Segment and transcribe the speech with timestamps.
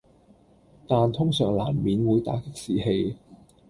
[0.87, 3.17] 但通常難免會打擊士氣